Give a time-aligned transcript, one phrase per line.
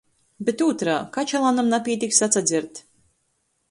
[0.47, 2.87] Bet ūtrā— kačalānam napītiks atsadzert.